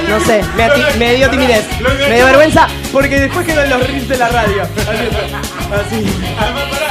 [0.08, 1.64] No sé, me, ati- me dio timidez.
[2.08, 4.62] Me dio vergüenza porque después quedó en los reels de la radio.
[5.74, 6.04] Así.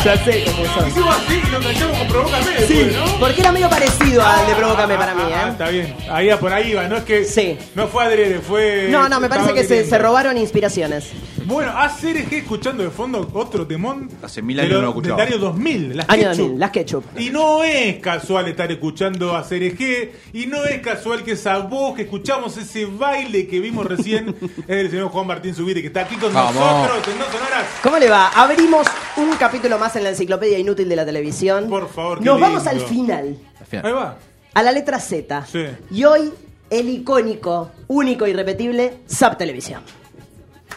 [0.03, 0.87] Ya sé cómo son.
[0.89, 3.19] Hicimos así y lo enganchamos con Provócame después, Sí, ¿no?
[3.19, 5.49] porque era medio parecido al de Provócame para mí, Ah, ¿eh?
[5.51, 5.95] está bien.
[6.09, 7.23] Ahí por ahí va, no es que.
[7.23, 7.57] Sí.
[7.75, 8.87] No fue adrede, fue.
[8.89, 11.05] No, no, me parece que se robaron inspiraciones.
[11.45, 14.09] Bueno, ACRG escuchando de fondo otro temón.
[14.21, 15.17] Hace mil años no lo escuchaba.
[15.23, 15.97] Del año 2000.
[15.97, 16.37] Las Año Ketchup.
[16.37, 17.03] 2000, las ketchup.
[17.19, 21.95] Y no es casual estar escuchando a CRG y no es casual que esa voz
[21.95, 26.01] que escuchamos, ese baile que vimos recién, es del señor Juan Martín Zubiri, que está
[26.01, 26.55] aquí con Vamos.
[26.55, 27.65] nosotros en No Sonoras.
[27.81, 28.29] ¿Cómo le va?
[28.29, 31.67] Abrimos un capítulo más en la enciclopedia inútil de la televisión.
[31.69, 33.85] Por favor, qué Nos vamos al final, Al final.
[33.85, 34.17] Ahí va.
[34.53, 35.45] a la letra Z.
[35.45, 35.65] Sí.
[35.91, 36.31] Y hoy,
[36.69, 39.81] el icónico, único y irrepetible, Zap Televisión.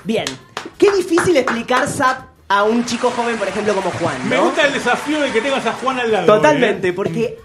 [0.05, 0.25] Bien.
[0.79, 4.29] Qué difícil explicar Zap a un chico joven, por ejemplo, como Juan.
[4.29, 6.27] Me gusta el desafío de que tengas a Juan al lado.
[6.27, 6.93] Totalmente, ¿eh?
[6.93, 7.39] porque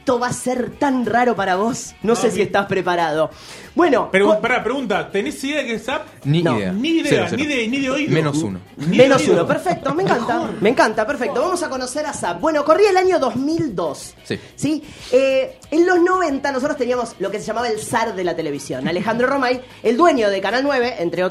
[0.00, 1.94] esto va a ser tan raro para vos.
[2.02, 3.30] No sé No, si estás preparado.
[3.74, 6.02] Bueno, Pero, pará, pregunta, ¿tenés idea de qué es SAP?
[6.24, 6.58] Ni No.
[6.58, 6.72] idea.
[6.72, 7.42] Ni idea, Cero, cero.
[7.42, 8.12] ni de, ni de oído.
[8.12, 8.58] Menos uno.
[8.78, 10.50] Ni menos uno, perfecto, me encanta.
[10.60, 11.40] Me encanta, perfecto.
[11.42, 12.40] Vamos a conocer a Zap.
[12.40, 14.14] Bueno, corría el año 2002.
[14.56, 14.82] Sí.
[15.12, 18.88] Eh, en los 90 nosotros teníamos lo que se llamaba el zar de la televisión.
[18.88, 21.22] Alejandro Romay, el dueño de Canal 9, entre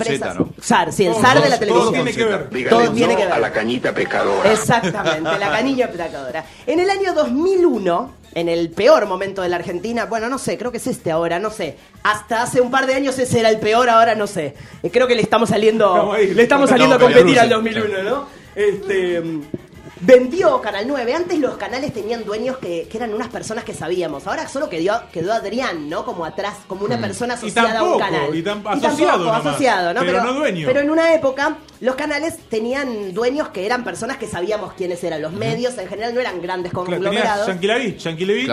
[0.00, 0.28] empresas.
[0.32, 0.48] Z, ¿no?
[0.60, 1.92] Zar, sí, el Todo- zar de la todo televisión.
[1.94, 2.68] tiene que ver.
[2.70, 3.32] Todo tiene no que ver.
[3.34, 4.52] a la cañita pescadora.
[4.52, 6.44] Exactamente, la canilla petacadora.
[6.66, 10.70] En el año 2001, en el peor momento de la Argentina, bueno, no sé, creo
[10.70, 11.76] que es este ahora, no sé.
[12.02, 14.54] Hasta hace un par de años ese era el peor, ahora no sé.
[14.82, 16.34] Eh, Creo que le estamos saliendo, ahí.
[16.34, 18.26] le estamos saliendo a competir al 2001, ¿no?
[18.54, 19.42] Este mm,
[20.00, 21.14] vendió Canal 9.
[21.14, 24.26] Antes los canales tenían dueños que, que eran unas personas que sabíamos.
[24.26, 26.04] Ahora solo quedó, quedó Adrián, ¿no?
[26.04, 27.38] Como atrás, como una persona Mm.
[27.44, 28.34] Y asociada a un tampoco, canal.
[28.34, 30.00] y asociado nomás, asociado, ¿no?
[30.00, 30.66] pero no dueño.
[30.66, 35.20] Pero en una época los canales tenían dueños que eran personas que sabíamos quiénes eran.
[35.22, 37.46] Los medios en general no eran grandes conglomerados.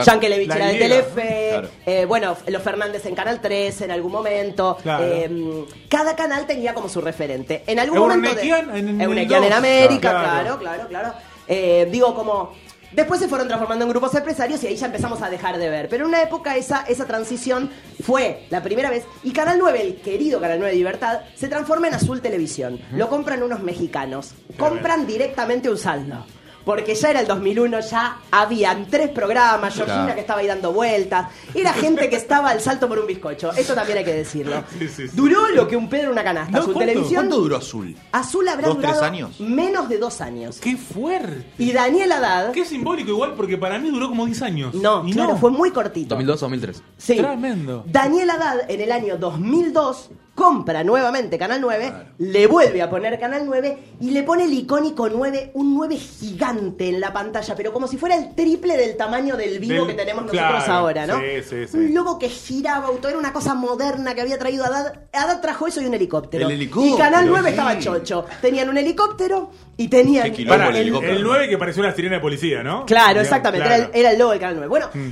[0.06, 0.80] Yankelevich La era de.
[0.80, 1.70] Telefe, Claro.
[1.86, 4.78] eh, bueno, los Fernández en Canal 3 en algún momento.
[4.82, 5.06] Claro.
[5.06, 7.64] eh, cada canal tenía como su referente.
[7.68, 8.74] En algún Eurnequian momento.
[8.74, 9.02] de- en- en en
[9.50, 9.58] dos.
[9.58, 10.24] América, Claro.
[10.34, 11.14] claro, claro, claro.
[11.48, 12.54] Eh, digo, como.
[12.96, 15.90] Después se fueron transformando en grupos empresarios y ahí ya empezamos a dejar de ver.
[15.90, 17.70] Pero en una época esa, esa transición
[18.04, 19.06] fue la primera vez.
[19.24, 22.80] Y Canal 9, el querido Canal 9 Libertad, se transforma en Azul Televisión.
[22.92, 24.34] Lo compran unos mexicanos.
[24.58, 26.26] Compran directamente un saldo.
[26.66, 30.16] Porque ya era el 2001, ya habían tres programas, Georgina Claro.
[30.16, 33.74] que estaba ahí dando vueltas, era gente que estaba al salto por un bizcocho, esto
[33.74, 34.64] también hay que decirlo.
[34.80, 35.16] Sí, sí, sí.
[35.16, 36.90] Duró lo que un pedo en una canasta, No, Azul ¿cuánto?
[36.92, 37.16] Televisión.
[37.26, 37.96] ¿Cuánto duró Azul?
[38.12, 39.40] Azul habrá ¿Dos, tres años?
[39.40, 40.60] menos de dos años.
[40.60, 41.46] Qué fuerte.
[41.58, 44.74] Y Daniel Haddad, Qué simbólico igual, porque para mí duró como 10 años.
[44.74, 46.16] no, Y claro, fue muy cortito.
[46.18, 46.82] 2002-2003.
[46.98, 47.18] Sí.
[47.18, 47.84] Tremendo.
[47.88, 53.44] Daniel Haddad en el año 2002 compra nuevamente Canal 9, le vuelve a poner Canal
[53.46, 57.88] 9 y le pone el icónico 9, un 9 gigante en la pantalla, pero como
[57.88, 61.20] si fuera el triple del tamaño del vivo Del- que tenemos nosotros claro, ahora, ¿no?
[61.20, 61.78] sí, sí, sí.
[61.78, 64.94] Un logo que giraba, auto, era una cosa moderna que había traído Haddad.
[65.14, 66.48] Haddad trajo eso y un helicóptero.
[66.48, 67.50] El helicóptero, Y Canal 9 sí.
[67.52, 68.26] estaba chocho.
[68.42, 70.32] Tenían un helicóptero y tenían...
[70.48, 71.14] Para, el el, helicóptero.
[71.16, 72.86] el 9 que pareció una sirena de policía, ¿no?
[72.86, 73.68] Claro, exactamente.
[73.68, 73.84] claro.
[73.84, 74.68] Era, el, era el logo del Canal 9.
[74.68, 75.10] Bueno, Mm.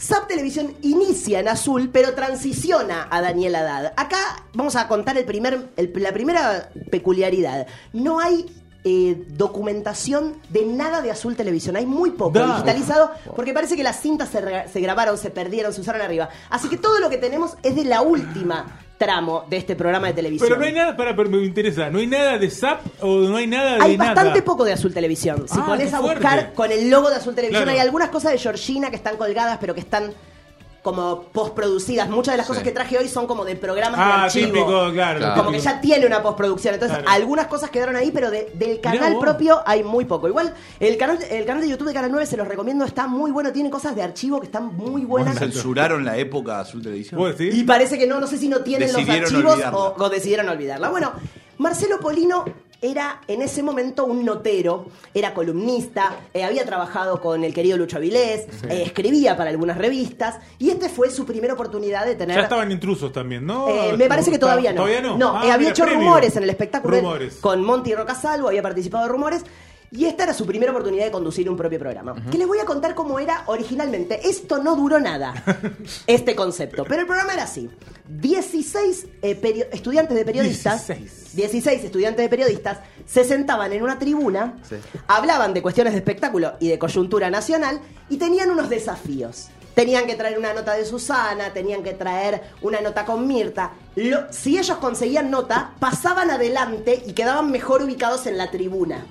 [0.00, 3.94] Zap Televisión inicia en azul, pero transiciona a Daniel Haddad.
[3.96, 7.66] Acá vamos a contar el primer, la primera peculiaridad.
[7.92, 8.46] No hay
[8.84, 11.76] eh, documentación de nada de Azul Televisión.
[11.76, 12.46] Hay muy poco Da.
[12.54, 16.28] digitalizado porque parece que las cintas se, grabaron, se perdieron, se usaron arriba.
[16.50, 20.14] Así que todo lo que tenemos es de la última tramo de este programa de
[20.14, 20.48] televisión.
[20.48, 23.36] Pero no hay nada, para, pero me interesa, ¿no hay nada de SAP o no
[23.36, 24.14] hay nada de Hay nada?
[24.14, 25.44] bastante poco de Azul Televisión.
[25.48, 26.20] Si Ah, pones a fuerte.
[26.20, 27.76] buscar con el logo de Azul Televisión, Claro.
[27.78, 30.12] hay algunas cosas de Georgina que están colgadas, pero que están
[30.88, 32.08] como postproducidas.
[32.08, 34.46] Muchas de las cosas que traje hoy son como de programas de Ah, archivo.
[34.46, 35.18] típico, claro.
[35.18, 35.34] Claro.
[35.36, 36.74] Como que ya tiene una postproducción.
[36.74, 37.12] Entonces, Claro.
[37.12, 40.28] algunas cosas quedaron ahí, pero de- del canal propio hay muy poco.
[40.28, 43.30] Igual, el canal, el canal de YouTube de Canal 9 se los recomiendo, está muy
[43.30, 45.38] bueno, tiene cosas de archivo que están muy buenas.
[45.38, 47.20] ¿Censuraron la época Azul Televisión?
[47.38, 49.58] Y parece que no, no sé si no tienen los archivos
[49.98, 50.88] o decidieron olvidarla.
[50.88, 51.12] Bueno,
[51.58, 52.44] Marcelo Polino
[52.80, 57.96] era en ese momento un notero, era columnista, eh, había trabajado con el querido Lucho
[57.96, 62.36] Avilés, eh, escribía para algunas revistas y esta fue su primera oportunidad de tener...
[62.36, 63.68] Ya estaban intrusos también, ¿no?
[63.68, 64.82] Eh, me parece que todavía no.
[64.82, 65.18] ¿Todavía no?
[65.18, 66.00] No, Ah, había mira, hecho previo.
[66.00, 67.34] rumores en el espectáculo Rumores.
[67.36, 69.44] con Monty Rocasalvo, había participado de rumores.
[69.90, 72.14] Y esta era su primera oportunidad de conducir un propio programa.
[72.30, 74.28] Que les voy a contar cómo era originalmente.
[74.28, 75.32] Esto no duró nada,
[76.06, 76.84] este concepto.
[76.84, 77.70] Pero el programa era así.
[78.08, 81.36] 16 eh, estudiantes de periodistas, 16.
[81.36, 84.76] 16 estudiantes de periodistas, se sentaban en una tribuna, Sí.
[85.06, 89.48] hablaban de cuestiones de espectáculo y de coyuntura nacional y tenían unos desafíos.
[89.78, 93.70] Tenían que traer una nota de Susana, tenían que traer una nota con Mirta.
[93.94, 99.06] Lo- si ellos conseguían nota, pasaban adelante y quedaban mejor ubicados en la tribuna.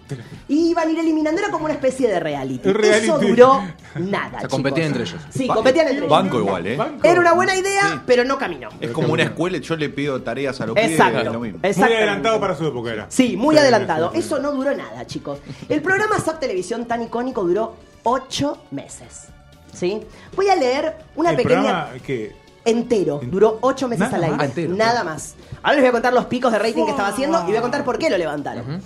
[0.50, 2.69] Y iban a ir eliminando, era como una especie de reality.
[2.84, 3.64] Eso duró
[3.96, 4.42] nada.
[4.42, 5.22] Se competían entre ellos.
[5.30, 6.10] Sí, Ba- competían entre ellos.
[6.10, 6.75] Banco igual, ¿eh?
[6.75, 7.08] Banco.
[7.08, 8.00] Era una buena idea, Sí.
[8.06, 8.68] pero no caminó.
[8.81, 11.31] Es como una escuela, yo le pido tareas a los Exacto.
[11.31, 11.60] lo mismo.
[11.64, 13.06] Muy adelantado para su época era.
[13.08, 14.12] Sí, muy Sí, adelantado.
[14.12, 14.19] sí.
[14.19, 15.40] Eso no duró nada, chicos.
[15.69, 19.28] El programa SAP Televisión tan icónico duró ocho meses.
[19.77, 20.01] ¿Sí?
[20.35, 21.89] Voy a leer una el pequeña.
[22.06, 22.35] que
[22.65, 23.21] Entero.
[23.24, 24.35] Duró ocho meses Nada al aire.
[24.35, 24.41] más.
[24.44, 24.74] Ah, entero.
[24.75, 25.35] Nada más.
[25.63, 27.62] Ahora les voy a contar los picos de rating que estaba haciendo y voy a
[27.62, 28.81] contar por qué lo levantaron.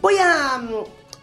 [0.00, 0.58] Voy a.
[0.58, 0.70] mm,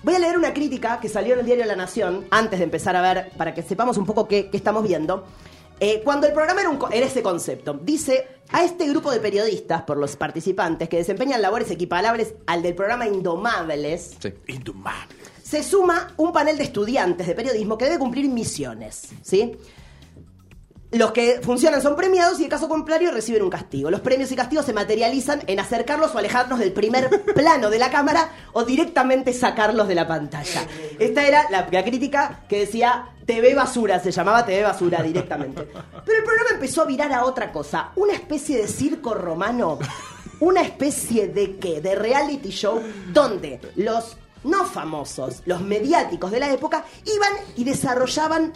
[0.04, 2.96] Voy a leer una crítica que salió en el diario La Nación antes de empezar
[2.96, 5.26] a ver, para que sepamos un poco qué, qué estamos viendo.
[5.80, 9.20] Eh, cuando el programa era, un co- era ese concepto, dice a este grupo de
[9.20, 14.32] periodistas, por los participantes, que desempeñan labores equiparables al del programa Indomables, Sí.
[14.48, 15.16] indomable.
[15.56, 19.54] Se suma un panel de estudiantes de periodismo que debe cumplir misiones, ¿sí?
[20.92, 23.90] Los que funcionan son premiados y en caso contrario reciben un castigo.
[23.90, 27.90] Los premios y castigos se materializan en acercarlos o alejarnos del primer plano de la
[27.90, 30.68] cámara o directamente sacarlos de la pantalla.
[31.00, 35.70] Esta era la, la crítica que decía TV basura, se llamaba TV basura directamente.
[36.06, 39.80] Pero el programa empezó a virar a otra cosa, una especie de circo romano,
[40.42, 42.82] una especie de qué, de reality show
[43.14, 48.54] donde los no famosos, los mediáticos de la época iban y desarrollaban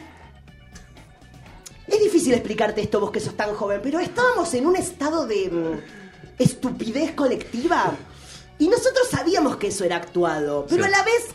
[1.88, 5.50] es difícil explicarte esto vos que sos tan joven, pero estábamos en un estado de
[5.50, 7.94] mm, estupidez colectiva
[8.60, 10.88] y nosotros sabíamos que eso era actuado, pero Sí.
[10.94, 11.30] a la vez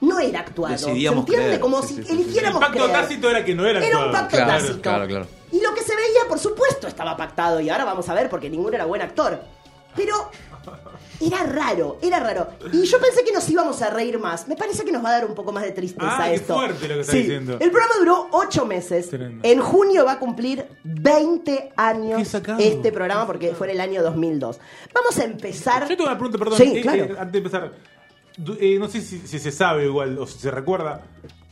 [0.00, 0.72] no era actuado.
[0.72, 1.44] Decidíamos ¿Se entiende?
[1.46, 1.60] creer.
[1.60, 2.12] Como Sí, si sí, sí, sí.
[2.14, 2.92] El eligiéramos pacto creer.
[2.92, 4.80] tácito era que no era Era un pacto Claro, tácito.
[4.80, 5.26] claro, claro.
[5.52, 7.60] Y lo que se veía, por supuesto, estaba pactado.
[7.60, 9.38] Y ahora vamos a ver porque ninguno era buen actor.
[9.94, 10.30] Pero
[11.20, 12.48] era raro, era raro.
[12.72, 14.48] Y yo pensé que nos íbamos a reír más.
[14.48, 16.54] Me parece que nos va a dar un poco más de tristeza Ah, qué esto.
[16.54, 17.22] fuerte lo que estás Sí.
[17.22, 17.52] diciendo.
[17.60, 19.08] El programa duró ocho meses.
[19.10, 19.40] Tremendo.
[19.48, 24.02] En junio va a cumplir 20 Qué años este programa porque fue en el año
[24.02, 24.58] 2002.
[24.94, 25.82] Vamos a empezar.
[25.88, 26.58] Yo tengo una pregunta, perdón.
[26.58, 27.04] Sí, eh, claro.
[27.04, 27.72] eh, antes de empezar.
[28.60, 31.02] Eh, no sé si, si se sabe igual o si se recuerda.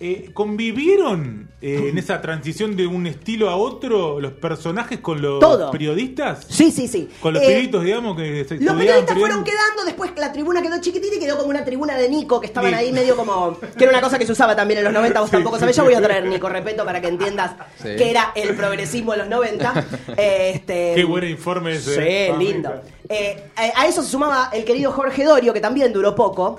[0.02, 5.40] Eh, ¿Convivieron eh, en esa transición de un estilo a otro los personajes con los
[5.40, 5.70] Todo.
[5.70, 6.46] periodistas?
[6.48, 7.10] Sí, sí, sí.
[7.20, 10.80] Con los Eh, pibitos, digamos, que se Los periodistas fueron quedando, después la tribuna quedó
[10.80, 12.76] chiquitita y quedó como una tribuna de Nico, que estaban Sí.
[12.76, 13.58] ahí medio como...
[13.76, 15.60] Que era una cosa que se usaba también en los 90, vos Sí, tampoco sí,
[15.60, 15.76] sabés.
[15.76, 17.94] Yo voy a traer Nico, respeto, para que entiendas Sí.
[17.98, 19.84] que era el progresismo de los 90.
[20.16, 22.32] Este, Qué buen informe ese.
[22.32, 22.70] Sí, lindo.
[23.06, 26.58] Eh, eh, a eso se sumaba el querido Jorge Dorio, que también duró poco.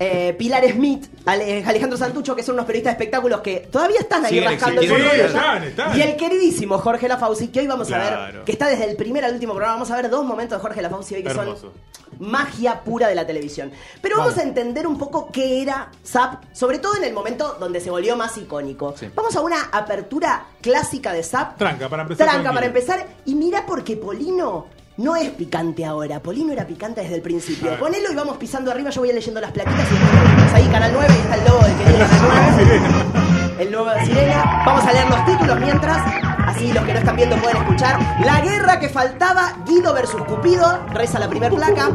[0.00, 4.24] Eh, Pilar Smith, Ale- Alejandro Santucho, que son unos periodistas de espectáculos que todavía están
[4.24, 5.10] ahí Siguen rascando el existiendo.
[5.10, 5.40] polvo de Sí, ella.
[5.50, 5.98] están, están.
[5.98, 8.44] Y el queridísimo Jorge Lafauci, que hoy vamos a ver, Claro.
[8.44, 9.74] que está desde el primer al último programa.
[9.74, 11.56] Vamos a ver dos momentos de Jorge Lafauci hoy que Hermoso.
[11.56, 11.72] son
[12.20, 13.70] magia pura de la televisión.
[14.00, 14.44] Pero vamos Vamos.
[14.44, 18.16] a entender un poco qué era Zap, sobre todo en el momento donde se volvió
[18.16, 18.94] más icónico.
[18.96, 19.08] Sí.
[19.14, 21.58] Vamos a una apertura clásica de Zap.
[21.58, 22.54] Tranca, para empezar Tranca, tranquilo.
[22.54, 23.06] para empezar.
[23.24, 24.66] Y mira porque Polino
[24.98, 26.20] no es picante ahora.
[26.20, 27.78] Polino era picante desde el principio.
[27.78, 28.90] Ponelo y vamos pisando arriba.
[28.90, 31.76] Yo voy leyendo las plaquitas y después ahí Canal 9 y está el logo del
[31.76, 32.80] querido Canal 9.
[33.58, 34.62] El nuevo de Sirena.
[34.64, 35.98] Vamos a leer los títulos mientras.
[36.46, 37.98] Así los que no están viendo pueden escuchar.
[38.24, 40.78] La guerra que faltaba, Guido versus Cupido.
[40.92, 41.88] Reza la primer placa.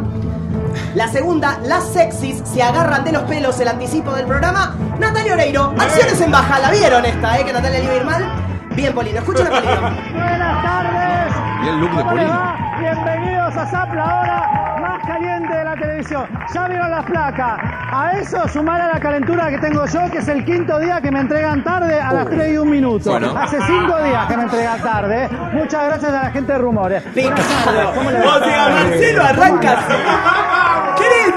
[0.94, 4.76] La segunda, las sexys se agarran de los pelos, el anticipo del programa.
[5.00, 7.46] Natalia Oreiro, acciones en baja, la vieron esta, ¿eh?
[7.46, 8.68] Que Natalia le iba a ir mal.
[8.76, 9.82] Bien, Polino, escuchen a Polino.
[9.82, 11.36] Buenas tardes.
[11.64, 12.63] Y el look de ¿Cómo les Polino.
[12.84, 16.28] Bienvenidos a ZAP, la hora más caliente de la televisión.
[16.54, 17.58] Ya vieron las placas.
[17.94, 21.10] A eso sumar a la calentura que tengo yo, que es el quinto día que
[21.10, 23.12] me entregan tarde a las 3 y un minuto.
[23.12, 23.38] Bueno.
[23.38, 25.30] Hace cinco días que me entregan tarde.
[25.54, 27.04] Muchas gracias a la gente de Rumores.
[27.14, 27.94] Buenas tardes, Picado.
[27.96, 29.94] ¿cómo les O sea, Marcelo arranca así.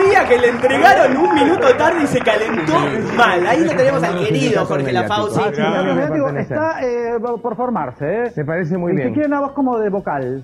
[0.07, 2.75] ¿Querés día que le entregaron un minuto tarde y se calentó
[3.17, 3.47] mal.
[3.47, 5.41] Ahí lo tenemos al querido Jorge Lafauci.
[5.41, 8.33] Ah, está eh, por formarse, ¿eh?
[8.37, 9.13] Me parece muy bien.
[9.13, 10.43] quiere una voz como de vocal.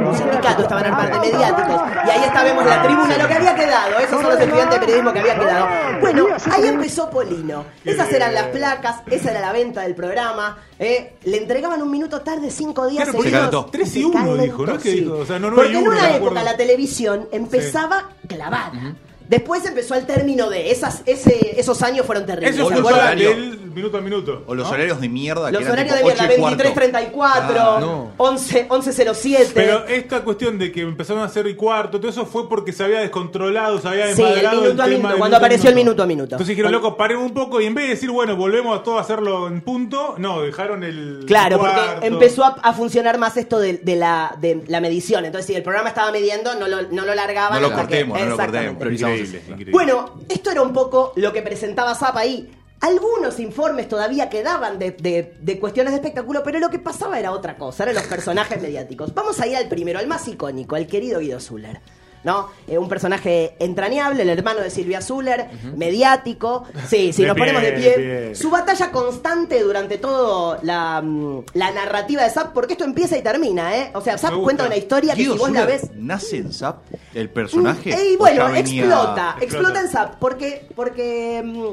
[0.00, 1.82] Los sindicatos estaban armando mediáticos.
[2.06, 3.98] Y ahí está, vemos la tribuna, lo que había quedado.
[3.98, 5.66] Esos son los estudiantes de periodismo que había quedado.
[6.00, 7.64] Bueno, ahí empezó Polino.
[7.84, 10.58] Esas eran las placas, esa era la venta del programa.
[10.78, 11.16] ¿eh?
[11.24, 13.38] Le entregaban un minuto tarde, cinco días Claro, seguidos.
[13.40, 13.66] calentó.
[13.70, 14.80] Tres y Se uno calentó, dijo, ¿no?
[14.80, 14.90] Sí.
[15.00, 16.44] dijo, o sea, no, no Porque hay en una época acuerdo.
[16.44, 18.94] la televisión empezaba clavada.
[19.28, 22.58] Después empezó el término de esas, ese, esos años fueron terribles.
[22.60, 23.58] Horarios.
[23.76, 24.42] Minuto a minuto.
[24.46, 24.72] O los ¿no?
[24.74, 27.10] horarios de mierda Los que eran horarios de tipo mierda, 8 y cuarto.
[27.10, 28.12] 23.34, Ah, no.
[28.16, 29.50] 11, 11.07.
[29.54, 32.82] Pero esta cuestión de que empezaron a hacer y cuarto, todo eso fue porque se
[32.84, 36.06] había descontrolado, se había Sí, el minuto a tema minuto, cuando apareció el minuto a
[36.06, 36.34] minuto.
[36.34, 38.98] Entonces dijeron, loco, paremos un poco y en vez de decir, bueno, volvemos a todo
[38.98, 41.24] a hacerlo en punto, no, dejaron el.
[41.26, 41.82] Claro, cuarto.
[41.94, 45.24] porque empezó a, a funcionar más esto de, de la, de la medición.
[45.24, 47.60] Entonces, si el programa estaba midiendo, no lo, no lo largaban.
[47.60, 48.72] No lo hasta que- cortemos, no lo cortemos.
[48.82, 49.72] Increíble, increíble.
[49.72, 52.50] Bueno, esto era un poco lo que presentaba Zap ahí.
[52.80, 57.32] Algunos informes todavía quedaban de, de- de cuestiones de espectáculo, pero lo que pasaba era
[57.32, 59.14] otra cosa, eran los personajes mediáticos.
[59.14, 61.80] Vamos a ir al primero, al más icónico, al querido Guido Zuller.
[62.24, 62.48] ¿No?
[62.66, 66.64] Eh, un personaje entrañable, el hermano de Silvia Zuller, mediático.
[66.88, 67.94] Sí, si De nos pie, ponemos de de pie.
[67.94, 68.34] pie.
[68.34, 73.22] Su batalla constante durante toda la, mm, la narrativa de Zap, porque esto empieza y
[73.22, 73.90] termina, ¿eh?
[73.94, 75.82] O sea, Zap cuenta una historia que si vos la ves.
[75.94, 76.78] nace en Zap,
[77.14, 77.90] el personaje.
[77.94, 79.80] Mm, Y o bueno, venía- explota, explota Explota.
[79.82, 81.64] en SAP, porque, porque mm,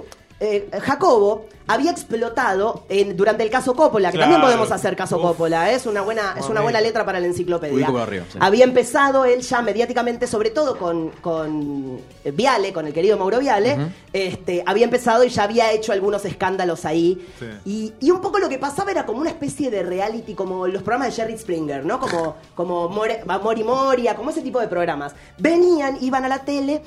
[0.43, 5.21] eh, Jacobo había explotado en, durante el caso Coppola, que también podemos hacer caso Uf.
[5.21, 5.75] Coppola, ¿eh?
[5.75, 7.87] es una buena, es una buena letra para la enciclopedia.
[8.29, 8.37] Sí.
[8.41, 11.99] Había empezado él ya mediáticamente, sobre todo con, con
[12.33, 13.77] Viale, con el querido Mauro Viale,
[14.11, 17.25] este, había empezado y ya había hecho algunos escándalos ahí.
[17.39, 17.45] Sí.
[17.63, 20.83] Y, y un poco lo que pasaba era como una especie de reality, como los
[20.83, 21.97] programas de Jerry Springer, ¿no?
[21.99, 25.13] Como, como More- Mori Moria, como ese tipo de programas.
[25.37, 26.81] Venían, iban a la tele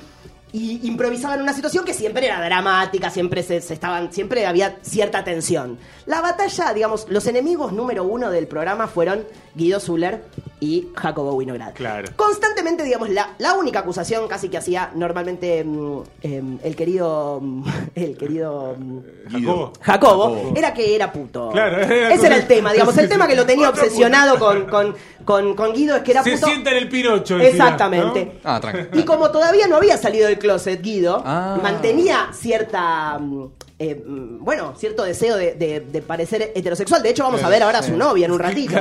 [0.57, 5.23] y improvisaban una situación que siempre era dramática, siempre se, se estaban, siempre había cierta
[5.23, 5.77] tensión.
[6.05, 10.23] La batalla, digamos, los enemigos número uno del programa fueron Guido Zuller
[10.59, 11.73] y Jacobo Winograd.
[11.73, 12.07] Claro.
[12.15, 17.63] Constantemente, digamos, la, la única acusación casi que hacía normalmente mm, em, el querido mm,
[17.95, 18.99] el querido mm,
[19.31, 19.73] Jacobo.
[19.81, 20.53] Jacobo, Jacobo.
[20.55, 21.49] era que era puto.
[21.51, 23.31] Claro, era Ese era el tema, digamos, el Sí, tema sí.
[23.31, 26.47] que lo tenía obsesionado con, con, con, con Guido es que era Se puto.
[26.47, 27.37] sienta en el Pinocho.
[27.39, 28.39] Exactamente.
[28.43, 28.99] Ah, tranquilo.
[28.99, 31.59] Y como todavía no había salido del closet Guido, Ah.
[31.61, 33.17] mantenía cierta.
[33.19, 33.45] mm,
[33.79, 37.03] eh, mm, bueno, cierto deseo de, de- de parecer heterosexual.
[37.03, 38.75] De hecho, vamos a ver ahora a su novia en un ratito.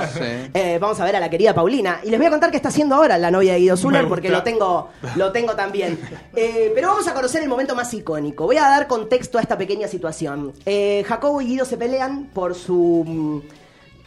[0.54, 2.00] Eh, vamos a ver a la querida Paulina.
[2.04, 4.30] Y les voy a contar qué está haciendo ahora la novia de Guido Zuller, porque
[4.30, 5.98] lo tengo, lo tengo también.
[6.36, 8.44] Eh, pero vamos a conocer el momento más icónico.
[8.44, 10.52] Voy a dar contexto a esta pequeña situación.
[10.66, 13.42] Eh, Jacobo y Guido se pelean por su.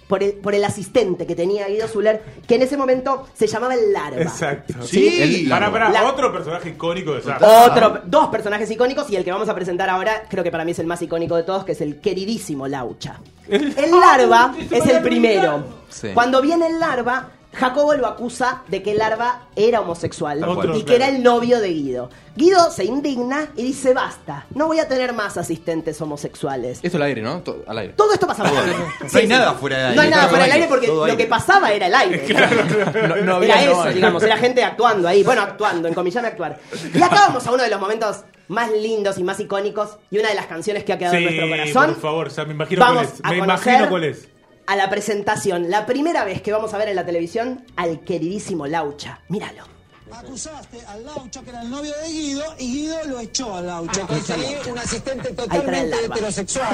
[0.10, 3.75] Por el, por el asistente que tenía Guido Zuller, que en ese momento se llamaba
[3.75, 4.20] el Larva.
[4.24, 4.74] Exacto.
[4.84, 7.39] Sí, El- Para, para, La- otro personaje icónico de Zap.
[7.44, 10.72] Otro, dos personajes icónicos y el que vamos a presentar ahora, creo que para mí
[10.72, 13.20] es el más icónico de todos, que es el queridísimo Laucha.
[13.48, 15.63] El- larva ¡Ay, se es el primero.
[15.89, 16.10] Sí.
[16.16, 20.96] Cuando viene el larva, Jacobo lo acusa de que larva era homosexual Otro, y que
[20.96, 21.04] claro.
[21.04, 22.10] era el novio de Guido.
[22.36, 26.80] Guido se indigna y dice, basta, no voy a tener más asistentes homosexuales.
[26.82, 27.42] Esto al aire, ¿no?
[27.42, 27.94] To- Al aire.
[27.94, 28.75] Todo esto pasaba al aire.
[29.12, 29.96] No hay nada fuera del aire.
[29.98, 31.18] No hay nada Todo fuera del aire, porque todo lo aire.
[31.18, 32.25] que pasaba era el aire.
[33.10, 33.94] No, no había era no eso, hay.
[33.96, 35.24] digamos, era gente actuando ahí.
[35.24, 36.60] Bueno, actuando, en comillón actuar.
[36.94, 40.30] Y acá vamos a uno de los momentos más lindos y más icónicos y una
[40.30, 41.94] de las canciones que ha quedado en nuestro corazón.
[41.94, 43.22] por favor, o sea, me imagino Vamos cuál es.
[43.24, 44.28] a Me imagino cuál es.
[44.70, 48.68] A la presentación, la primera vez que vamos a ver en la televisión al queridísimo
[48.68, 49.20] Laucha.
[49.28, 49.64] Míralo.
[50.12, 54.02] Acusaste al Laucha, que era el novio de Guido, y Guido lo echó al Laucha.
[54.06, 56.68] Conseguí un asistente totalmente heterosexual.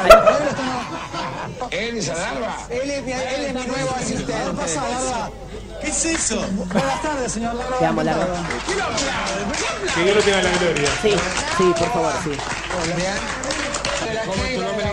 [1.72, 2.68] ¿Él es larva?
[2.70, 4.34] Él es mi, él es mi nuevo asistente.
[4.34, 5.30] ¿Qué pasa, Larva?
[5.80, 6.46] ¿Qué es eso?
[6.52, 7.80] Buenas tardes, señor Larva.
[7.80, 8.44] Te amo, Larva.
[9.96, 10.90] Que Dios lo tenga en la gloria.
[11.02, 11.12] Sí,
[11.58, 12.32] sí, por favor, sí.
[14.25, 14.85] ¿Cómo es tu nombre?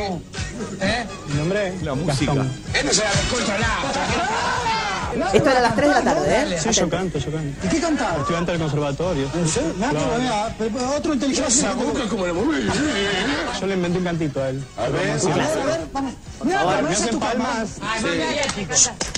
[1.32, 1.34] ¿Eh?
[1.34, 2.32] Mi nombre es La música.
[2.32, 5.32] Él no se la recontra nada.
[5.32, 6.58] Esto era a las 3 de la tarde, ¿eh?
[6.58, 7.66] Sí, yo canto, yo canto.
[7.66, 8.18] ¿Y qué cantaba?
[8.20, 9.28] Estudiante del conservatorio.
[9.34, 9.74] ¿En serio?
[9.76, 11.48] Mirá, pero mira, pero otro inteligente.
[11.50, 12.66] Esa boca como la moví.
[13.60, 14.64] Yo le inventé un cantito a él.
[14.78, 16.14] A ver, A ver, a ver, vamos.
[16.44, 17.76] Mira, me hacen palmas.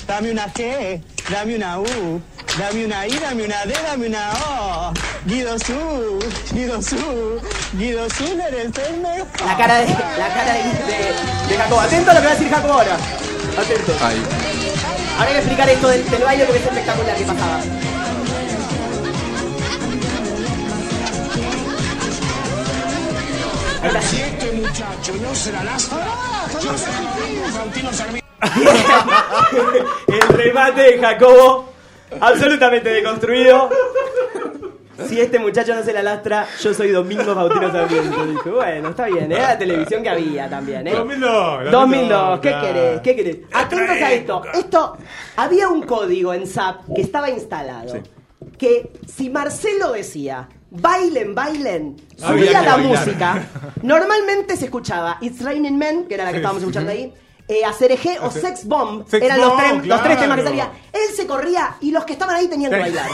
[0.06, 2.20] Dame una G, dame una U,
[2.58, 4.92] dame una I, dame una D, dame una O.
[5.26, 6.18] Guido Su,
[6.52, 7.40] Guido Su,
[7.72, 9.26] Guido Su, eres el mejor.
[9.46, 11.80] La cara de, la cara de, de, de Jacobo.
[11.80, 12.96] Atento a lo que va a decir Jacobo ahora.
[13.58, 13.92] Atento.
[14.04, 14.22] Ahí.
[15.16, 17.60] Ahora hay que explicar esto del, del baile porque es espectacular que pasaba.
[23.84, 26.06] Este muchacho no se la lastra,
[26.54, 28.28] yo soy Fantino Sarmiento.
[30.08, 31.73] El remate de Jacobo,
[32.20, 33.70] absolutamente deconstruido.
[35.08, 38.26] Si este muchacho no se la lastra, yo soy Domingo Faustino Sarmiento.
[38.26, 40.92] Dije, bueno, está bien, era la televisión que había también, ¿eh?
[40.92, 41.70] 2002.
[41.70, 43.00] 2002, ¿qué querés?
[43.00, 43.36] ¿Qué querés?
[43.52, 44.42] Atentos a esto.
[44.54, 44.96] Esto,
[45.36, 48.00] había un código en SAP que estaba instalado.
[48.56, 52.80] Que si Marcelo decía, bailen, bailen, subía la bailar.
[52.80, 53.48] música,
[53.82, 57.12] normalmente se escuchaba It's Raining Men, que era la que estábamos escuchando ahí.
[57.46, 60.70] Eh, Acereje o Sex Bomb Sex eran los, tres, los tres temas que salían.
[60.92, 63.10] Él se corría y los que estaban ahí tenían que bailar.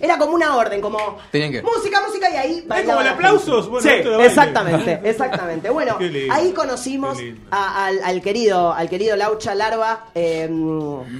[0.00, 0.98] Era como una orden, como
[1.30, 4.16] Tenían que- música, música y ahí bailaba como el la aplausos, bueno, sí, esto de
[4.16, 4.28] baile.
[4.28, 5.70] exactamente, exactamente.
[5.70, 7.40] Bueno, Qué lindo, ahí conocimos qué lindo.
[7.50, 10.46] a- al, al querido, al querido Laucha Larva, eh,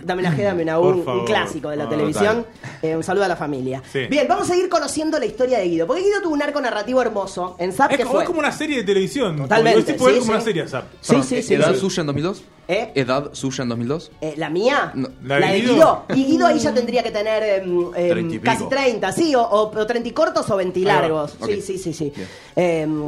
[0.02, 1.24] dame una G, dame una U, Por un, favor.
[1.24, 2.46] clásico de la Ah, televisión.
[2.82, 3.82] Eh, un saludo a la familia.
[3.92, 4.06] Sí.
[4.06, 7.00] Bien, vamos a ir conociendo la historia de Guido, porque Guido tuvo un arco narrativo
[7.00, 8.22] hermoso en SAP Es que como, fue.
[8.24, 9.36] es como una serie de televisión.
[9.36, 10.46] Totalmente, Este poder sí, como una sí.
[10.46, 10.84] serie, Zap.
[11.00, 11.54] Sí, Perdón, sí, sí.
[11.54, 11.80] ¿Edad sí.
[11.80, 12.42] suya en 2002?
[12.66, 12.92] ¿Eh?
[12.94, 14.10] ¿Edad suya en 2002?
[14.20, 14.90] Eh, ¿La mía?
[14.94, 15.08] No.
[15.22, 15.74] ¿La La, de Guido?
[15.74, 16.04] Guido.
[16.14, 19.86] Y Guido ahí ya tendría que tener em, em, casi 30, sí, o, o, o
[19.86, 21.00] 30 y cortos o 20 y Ahí va.
[21.02, 21.36] largos.
[21.44, 22.12] Sí, sí, sí, sí.
[22.56, 23.02] Em,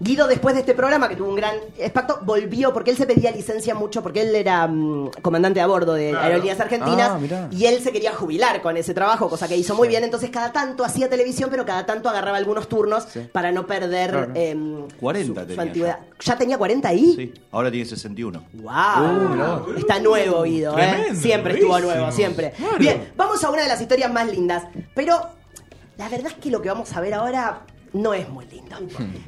[0.00, 3.30] Guido, después de este programa, que tuvo un gran impacto, volvió porque él se pedía
[3.30, 4.68] licencia mucho, porque él era
[5.22, 6.26] comandante a bordo de Claro.
[6.26, 9.88] Aerolíneas Argentinas, Ah, y él se quería jubilar con ese trabajo, cosa que hizo muy
[9.88, 10.04] bien.
[10.04, 14.32] Entonces, cada tanto hacía televisión, pero cada tanto agarraba algunos turnos para no perder Claro.
[14.34, 15.98] em, 40 su- antigüedad.
[16.20, 17.14] ¿Ya tenía 40 ahí?
[17.16, 18.44] Sí, ahora tiene 61.
[18.54, 19.76] ¡Wow!
[19.76, 20.82] Está nuevo, Guido, ¿eh?
[20.82, 21.96] Tremendo, Siempre estuvo buenísimo.
[21.96, 22.50] nuevo, siempre.
[22.56, 22.78] Claro.
[22.78, 24.64] Bien, vamos a una de las historias más lindas.
[24.94, 25.16] Pero
[25.96, 28.76] la verdad es que lo que vamos a ver ahora no es muy lindo.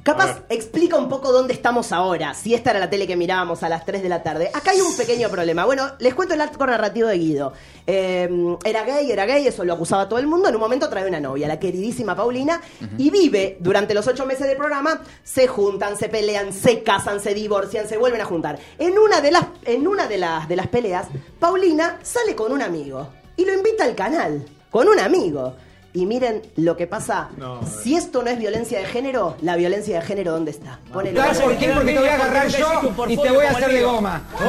[0.02, 2.34] Capaz explica un poco dónde estamos ahora.
[2.34, 4.50] Si esta era la tele que mirábamos a las 3 de la tarde.
[4.52, 5.64] Acá hay un pequeño problema.
[5.64, 7.52] Bueno, les cuento el arco narrativo de Guido.
[7.86, 10.48] Eh, era gay, era gay, eso lo acusaba todo el mundo.
[10.48, 12.60] En un momento trae una novia, la queridísima Paulina,
[12.98, 15.02] y vive durante los ocho meses del programa.
[15.22, 18.58] Se juntan, se pelean, se casan, se divorcian, se vuelven a juntar.
[18.78, 22.62] En una de las, en una de las, de las peleas, Paulina sale con un
[22.62, 25.54] amigo y lo invita al canal, con un amigo.
[25.92, 27.30] Y miren lo que pasa.
[27.36, 30.78] No, si esto no es violencia de género, la violencia de género, ¿dónde está?
[30.92, 31.20] Ponelo.
[31.20, 31.70] ¿Sabes por qué?
[31.70, 34.22] Porque te voy a agarrar yo y te voy a hacer de goma.
[34.36, 34.46] Ese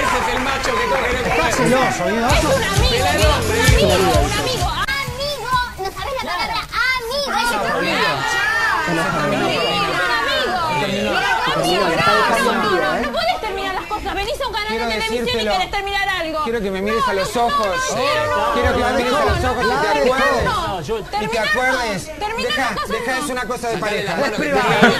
[0.00, 0.90] es el macho que el
[1.26, 2.28] Estás celoso, Guido.
[2.28, 4.68] Es un amigo, Guido, un amigo, un amigo.
[4.70, 6.58] Amigo, no sabes la palabra
[6.94, 7.34] amigo.
[7.34, 8.10] Es un amigo.
[11.90, 13.20] Está dejando en vivo,
[14.04, 14.14] ¿eh?
[14.14, 16.44] Venís a un canal Quiero de televisión y querés terminar algo.
[16.44, 17.66] Quiero que me mires No, a los no, ojos.
[17.66, 17.72] no,
[18.36, 19.70] no, Quiero que me no, mires a los ojos no,
[20.80, 20.82] y
[21.28, 22.06] te no, acuerdes.
[22.40, 24.16] Deja, deja, es una cosa de pareja.
[24.20, 24.68] es privado.
[24.80, 24.92] Es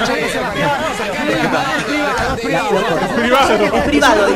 [2.40, 3.77] privado.
[3.77, 4.29] Es privado.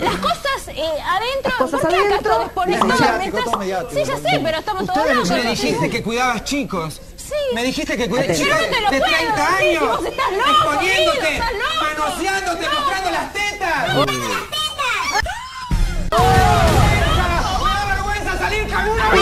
[0.00, 1.52] Las cosas eh, adentro.
[1.58, 2.34] cosas ¿por qué acá adentro?
[2.34, 2.66] todos por.
[3.92, 5.30] Sí, ya sé, pero estamos todos Ustedes locos.
[5.30, 7.00] me dijiste que cuidabas chicos.
[7.54, 8.44] Me dijiste que Atento.
[8.44, 9.82] chicos Yo no te lo de puedo 30 decir, años.
[9.98, 11.84] vos estás loco, exponiéndote, Guido, estás loco.
[11.98, 12.72] manoseándote, No.
[12.80, 13.94] mostrando las tetas.
[17.62, 19.16] Me da vergüenza salir caminando.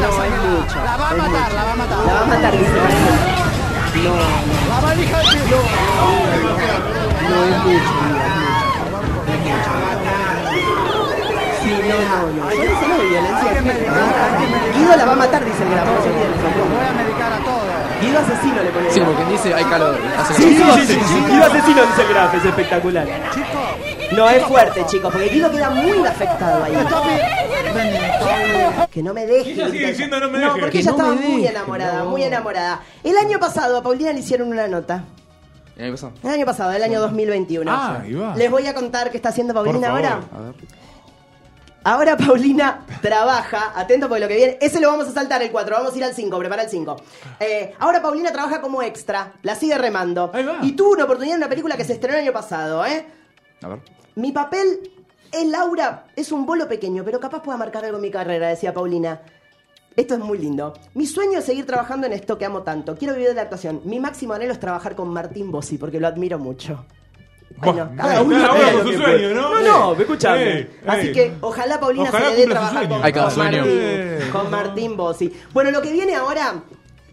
[0.00, 0.84] No, es mucho.
[0.84, 1.98] La va a matar, la va a matar.
[2.06, 2.54] La va a matar.
[4.04, 4.14] No,
[4.68, 5.24] La valija de
[7.28, 8.53] no es mucho.
[11.88, 12.50] No, no, no.
[12.54, 14.78] Yo dice no, de.
[14.78, 15.82] Guido la va a matar, dice el no eso.
[15.82, 17.62] voy a medicar a todos.
[18.00, 18.86] Guido asesino le pone.
[18.88, 19.12] el Sí, grafo.
[19.14, 19.96] porque dice hay calor.
[20.36, 23.06] Sí, sí, sí, Guido asesino dice el grafo, es espectacular.
[24.12, 26.74] No, es fuerte, chicos, porque Guido queda muy afectado ahí.
[28.90, 29.52] Que no me deje.
[29.52, 30.60] Ella sigue diciendo no me No, deje.
[30.60, 32.10] porque Que ella no estaba muy enamorada, no.
[32.10, 32.80] muy enamorada.
[33.02, 35.04] El año pasado a Paulina le hicieron una nota.
[35.76, 36.12] ¿El año pasado?
[36.22, 37.70] El año pasado, el año 2021.
[37.72, 38.02] Ah.
[38.36, 40.04] Les voy a contar qué está haciendo Paulina Por favor.
[40.06, 40.20] ahora.
[40.36, 40.54] A ver.
[41.86, 45.76] Ahora Paulina trabaja, atento porque lo que viene, ese lo vamos a saltar el 4,
[45.76, 46.96] vamos a ir al 5, prepara el 5.
[47.40, 50.30] Eh, ahora Paulina trabaja como extra, la sigue remando.
[50.32, 50.60] Ahí va.
[50.62, 53.06] Y tuvo una oportunidad en una película que se estrenó el año pasado, ¿eh?
[53.60, 53.80] A ver.
[54.14, 54.92] Mi papel
[55.30, 58.72] es Laura, es un bolo pequeño, pero capaz pueda marcar algo en mi carrera, decía
[58.72, 59.20] Paulina.
[59.94, 60.72] Esto es muy lindo.
[60.94, 62.96] Mi sueño es seguir trabajando en esto que amo tanto.
[62.96, 63.82] Quiero vivir de la actuación.
[63.84, 66.86] Mi máximo anhelo es trabajar con Martín Bossi, porque lo admiro mucho.
[67.56, 69.30] Bueno, cada uno con su sueño.
[69.34, 69.60] ¿no?
[69.60, 70.52] No, no, escuchame.
[70.58, 73.58] Ey, Así que ojalá Paulina Ojalá se le dé trabajar con, Hay cada con sueño.
[73.58, 74.28] Martín, Eh.
[74.32, 75.32] con Martín Bossi.
[75.52, 76.54] Bueno, lo que viene ahora...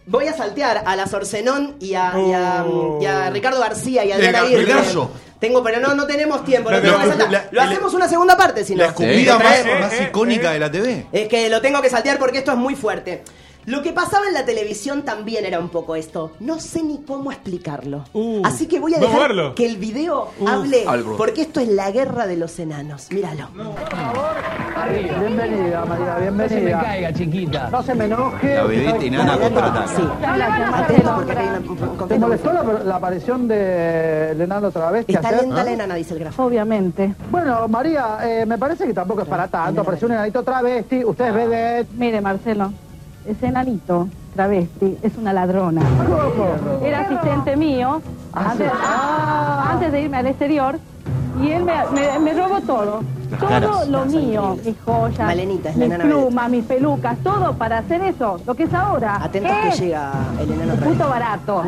[0.04, 2.98] Voy a saltear a la Sorcenón y a, y a- Oh.
[3.00, 4.64] y a Ricardo García y a Adriana Aguirre.
[4.64, 5.10] gallo.
[5.38, 6.70] Tengo, pero no, no tenemos tiempo.
[6.70, 7.30] Lo, La- tengo que la- saltar.
[7.30, 8.82] la- Lo hacemos una segunda parte, si no.
[8.82, 10.54] La escupida más, Eh, más eh, icónica eh.
[10.54, 11.06] de la TV.
[11.12, 13.22] Es que lo tengo que saltear porque esto es muy fuerte.
[13.64, 16.32] Lo que pasaba en la televisión también era un poco esto.
[16.40, 18.04] No sé ni cómo explicarlo.
[18.12, 21.16] Uh, Así que voy a dejar que el video hable algo.
[21.16, 23.06] porque esto es la guerra de los enanos.
[23.12, 23.48] Míralo.
[23.56, 24.36] Por favor,
[24.92, 26.42] Bienvenida, María, bienvenida.
[26.42, 27.70] No se me caiga, chiquita.
[27.70, 28.54] No se me enoje.
[28.56, 29.88] La vedette enana contraataca.
[29.88, 30.02] Sí.
[32.08, 35.42] ¿Te molestó la, la aparición de Lenano travesti Está ayer?
[35.42, 36.44] lenta la enana, dice el grafo.
[36.44, 37.14] Obviamente.
[37.30, 39.82] Bueno, María, eh, me parece que tampoco es para tanto.
[39.82, 41.88] Apareció un enanito travesti, usted es vedette.
[41.96, 42.72] Mire, Marcelo,
[43.26, 45.82] ese enanito travesti es una ladrona.
[46.82, 48.00] Era asistente mío
[48.32, 50.78] antes, ah, antes de irme al exterior
[51.40, 53.00] y él me, me- me robó todo.
[53.38, 53.88] Todo caras.
[53.88, 58.38] lo mío, mis joyas, Malenita, es la mis plumas, mis pelucas, todo para hacer eso,
[58.46, 59.16] lo que es ahora.
[59.24, 61.62] Atentos es que llega el enano puto barato.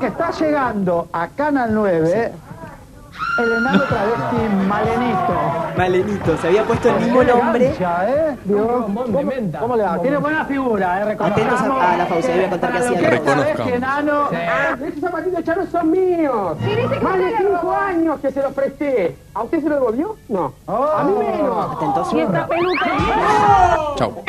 [0.00, 2.32] Que está llegando a Canal 9
[3.38, 4.36] el enano travesti
[4.68, 5.34] Malenito.
[5.76, 7.74] Malenito, se había puesto el mismo nombre.
[7.78, 8.36] ¿eh?
[8.44, 9.04] Digo, ¿cómo,
[9.60, 9.98] ¿Cómo le va?
[10.00, 11.16] Tiene buena figura, ¿eh?
[11.18, 13.72] Atentos a, a la pausa, voy a contar qué hacía el Reconozcamos.
[13.72, 14.28] enano.
[14.32, 16.56] Ah, esos zapatitos charos son míos.
[17.02, 19.16] Más de cinco años que se los presté.
[19.34, 20.16] ¿A usted se lo devolvió?
[20.28, 20.52] No.
[20.68, 21.76] a mí menos.
[21.76, 22.12] Atentos.
[22.12, 22.86] Y esta peluca
[23.96, 24.22] Chau.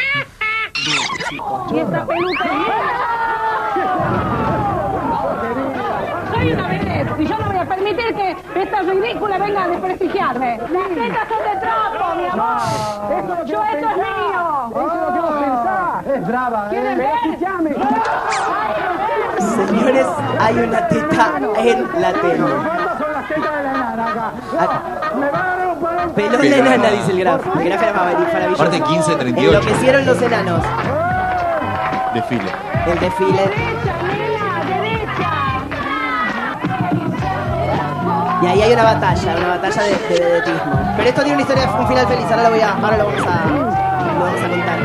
[1.71, 2.43] y esta peluca
[6.33, 7.52] Soy una vedette y yo no
[8.83, 10.57] ridícula venga a desprestigiarme.
[10.57, 13.45] Las tetas son de trapo, mi amor.
[13.45, 14.71] Yo esto es mío.
[14.71, 16.05] Eso es lo que vos pensás.
[16.13, 16.69] Es brava, ¿eh?
[16.69, 17.09] ¿Quieren ver?
[17.23, 17.69] Escuchame.
[19.39, 20.07] Señores,
[20.39, 22.37] hay una teta en la tele.
[22.37, 24.31] ¿Cuántas son las tetas de la enana acá?
[25.19, 26.13] Me va a dar un palo.
[26.13, 27.59] Pelón de enana, dice el grafo.
[27.59, 28.53] El grafo era maravilloso.
[28.63, 29.57] Aparte 15, 38.
[29.57, 30.63] Enloquecieron los enanos.
[32.13, 32.51] Desfile.
[32.87, 33.51] El desfile.
[38.43, 40.41] Y ahí hay una batalla, una batalla de, de.
[40.97, 42.25] Pero esto tiene una historia, un final feliz.
[42.29, 44.79] Ahora lo, voy a, ahora lo vamos a, lo a contar.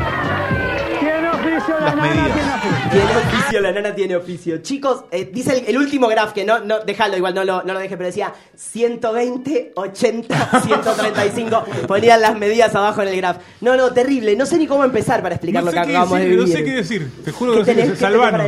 [1.95, 2.91] Tiene oficio la Las medidas.
[2.91, 3.61] tiene oficio.
[3.61, 4.59] La nana tiene oficio.
[4.63, 7.73] Chicos, eh, dice el, el último graph, que no, no, déjalo, igual no lo, no
[7.75, 11.65] lo deje, pero decía 120, 80, 135.
[11.87, 13.39] Ponían las medidas abajo en el graph.
[13.61, 14.35] No, no, terrible.
[14.37, 16.49] No sé ni cómo empezar para explicar No lo que acabamos de decir, vivir.
[16.53, 17.11] no sé qué decir.
[17.25, 17.89] Te juro ¿Qué que no sé qué tenés-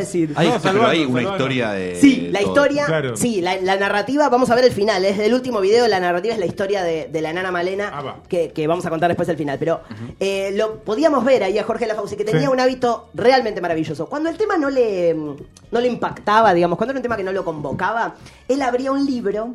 [0.00, 0.34] decir.
[0.34, 0.40] para?
[0.40, 1.32] Hay, No, salvanos, hay una salvanos.
[1.32, 1.96] historia de.
[2.00, 2.48] Sí, la todo.
[2.50, 3.16] historia, Claro.
[3.16, 6.34] sí, la, la narrativa, vamos a ver el final, es del último video, la narrativa
[6.34, 8.16] es la historia de, de la nana Malena, Ah, va.
[8.28, 9.80] que, que vamos a contar después el final, pero
[10.18, 12.46] eh, lo podíamos ver ahí a Jorge Lafauci, que tenía Sí.
[12.48, 14.06] un hábito realmente maravilloso.
[14.06, 17.32] Cuando el tema no le, no le impactaba, digamos, cuando era un tema que no
[17.32, 18.16] lo convocaba,
[18.48, 19.54] él abría un libro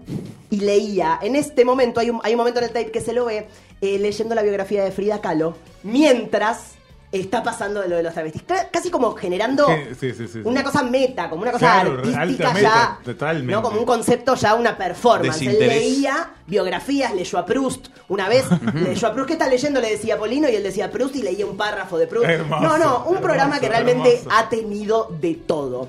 [0.49, 1.19] y leía.
[1.21, 3.47] En este momento, hay un, hay un momento en el tape que se lo ve
[3.81, 6.74] eh, leyendo la biografía de Frida Kahlo, mientras...
[7.19, 8.43] Está pasando de lo de los travestis.
[8.43, 10.41] Ca- Casi como generando Sí, sí, sí, sí, sí.
[10.43, 12.99] una cosa meta, como una cosa Claro, artística ya.
[13.04, 13.51] totalmente.
[13.54, 13.62] ¿no?
[13.62, 15.41] Como un concepto ya, una performance.
[15.41, 17.88] Él leía biografías, leyó a Proust.
[18.10, 19.80] Una vez leyó a Proust, ¿qué está leyendo?
[19.82, 22.30] Le decía Polino y él decía Proust y leía un párrafo de Proust.
[22.30, 24.30] Hermoso, no, no, un hermoso, programa que realmente hermoso.
[24.36, 25.88] ha tenido de todo.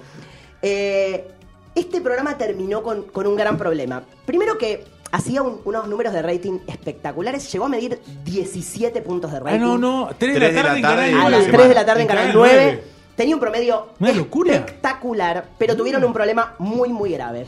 [0.63, 1.29] Eh,
[1.75, 4.03] este programa terminó con, con un gran problema.
[4.25, 9.41] Primero que hacía un- unos números de rating espectaculares, llegó a medir 17 puntos de
[9.41, 9.57] rating.
[9.57, 10.11] Ah, no, no.
[10.19, 11.53] 3 de Tres la tarde en Canal A Una las 9.
[11.57, 12.63] 3 de la tarde en En Canal Canal 9.
[12.65, 12.85] 9.
[13.17, 14.55] Tenía un promedio Una locura.
[14.57, 17.47] espectacular, pero tuvieron un problema muy, muy grave.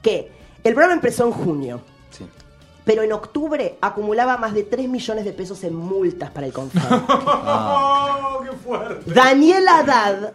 [0.00, 0.30] Que
[0.62, 1.80] el programa empezó en junio.
[2.88, 6.80] Pero en octubre acumulaba más de 3 millones de pesos en multas para el Confed.
[7.46, 9.12] ¡Oh, qué fuerte!
[9.12, 10.32] Daniel Haddad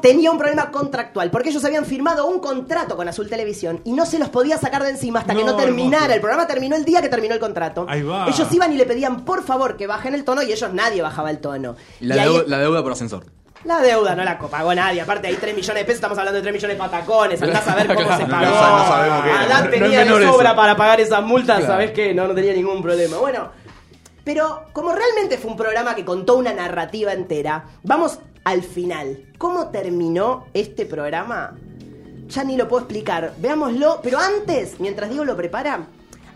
[0.00, 4.06] tenía un problema contractual, porque ellos habían firmado un contrato con Azul Televisión y no
[4.06, 5.96] se los podía sacar de encima hasta que No, terminara.
[6.04, 6.14] hermoso.
[6.14, 7.84] El programa terminó el día que terminó el contrato.
[7.86, 8.28] Ahí va.
[8.28, 11.30] Ellos iban y le pedían por favor que bajen el tono y ellos nadie bajaba
[11.30, 11.76] el tono.
[12.00, 13.26] Y la, Y ahí- deuda, la deuda por ascensor.
[13.64, 15.00] La deuda no la pagó nadie.
[15.02, 15.96] Aparte, hay 3 millones de pesos.
[15.96, 17.42] Estamos hablando de 3 millones de patacones.
[17.42, 18.46] Andás a ver cómo se pagó.
[18.46, 19.40] no sab- no sabemos qué era.
[19.42, 20.56] Haddad No es tenía de sobra eso.
[20.56, 21.58] para pagar esas multas.
[21.58, 21.72] Claro.
[21.74, 22.14] ¿Sabés qué?
[22.14, 23.18] No, no tenía ningún problema.
[23.18, 23.50] Bueno,
[24.24, 29.24] pero como realmente fue un programa que contó una narrativa entera, vamos al final.
[29.36, 31.54] ¿Cómo terminó este programa?
[32.28, 33.32] Ya ni lo puedo explicar.
[33.38, 34.00] Veámoslo.
[34.02, 35.80] Pero antes, mientras Diego lo prepara,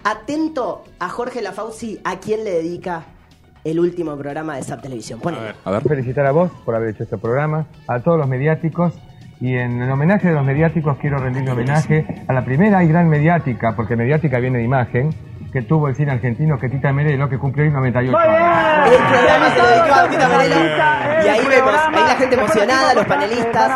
[0.03, 3.05] atento a Jorge Lafauci, a quien le dedica
[3.65, 5.21] el último programa de Sab Televisión.
[5.25, 5.55] A ver.
[5.65, 5.83] A ver.
[5.83, 8.93] felicitar a vos por haber hecho este programa, a todos los mediáticos
[9.41, 13.09] y en el homenaje de los mediáticos quiero rendirle homenaje a la primera y gran
[13.09, 15.11] mediática, porque mediática viene de imagen,
[15.55, 18.91] que tuvo el cine argentino, que Tita Merelo, que cumplió hoy 98 años.
[18.91, 20.55] El programa se lo dedicó a Tita Merelo.
[21.25, 23.69] Y ahí vemos, ahí la gente emocionada, los panelistas.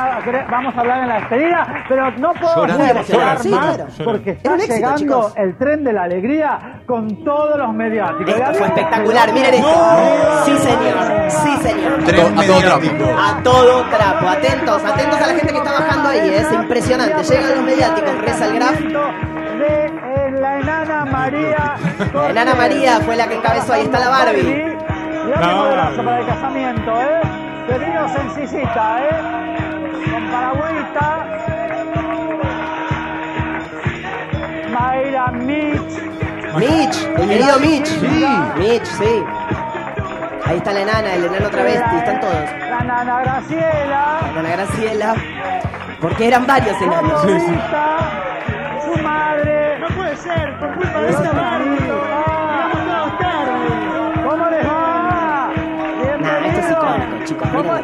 [0.51, 3.87] Vamos a hablar en la despedida, pero no puedo hablar Sí, más claro.
[4.05, 5.33] porque está éxito, llegando chicos.
[5.37, 8.35] el tren de la alegría con todos los mediáticos.
[8.35, 10.43] Esto fue espectacular, miren esto.
[10.47, 11.31] Sí, señor.
[11.31, 12.05] Sí, señor.
[12.05, 13.05] Tren A todo mediático.
[13.05, 14.29] A todo trapo.
[14.29, 16.29] Atentos, atentos a la gente que está bajando ahí.
[16.35, 17.23] Es impresionante.
[17.23, 18.81] Llegan los mediáticos, reza el graf.
[20.31, 21.77] La enana María.
[22.13, 23.73] La enana María fue la que encabezó.
[23.73, 24.41] Ahí está la Barbie.
[24.41, 27.21] Y un modelazo para el casamiento, ¿eh?
[27.79, 29.11] Vino sencillita, ¿eh?
[30.11, 31.27] Con paragüita.
[34.73, 36.09] Mayra Mitch.
[36.57, 37.91] Mitch, el querido Mitch.
[38.57, 39.25] Mitch, sí.
[40.45, 42.35] Ahí está la enana, el enano travesti, están todos.
[42.71, 44.21] La nana Graciela.
[44.23, 45.15] La enana Graciela.
[46.01, 47.21] Porque eran varios enanos.
[47.23, 48.28] Su madre.
[49.89, 51.79] No puede ser, por culpa de esta Barbie.
[52.13, 53.69] Ah, Llegamos todos tarde.
[57.39, 57.75] ¿Cómo.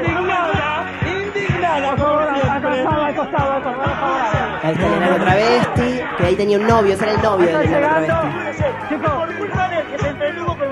[0.00, 3.50] Indignada, indignada, Por costado.
[4.62, 7.62] Ahí está el enano travesti, que ahí tenía un novio, ese era el novio enano
[7.62, 8.06] llegando.
[8.06, 8.64] travesti.
[8.88, 10.69] Chicos, Por culpa de él, que se entretuvo con